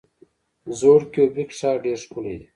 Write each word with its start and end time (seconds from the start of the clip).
زوړ 0.79 0.99
کیوبیک 1.13 1.49
ښار 1.57 1.77
ډیر 1.85 1.97
ښکلی 2.03 2.35
دی. 2.39 2.47